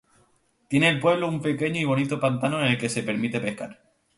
Tiene 0.67 0.89
el 0.89 0.99
pueblo 0.99 1.27
un 1.27 1.43
pequeño 1.43 1.79
y 1.79 1.83
bonito 1.85 2.19
pantano 2.19 2.59
en 2.59 2.65
el 2.71 2.77
que 2.79 2.89
se 2.89 3.03
permite 3.03 3.39
pescar. 3.39 3.83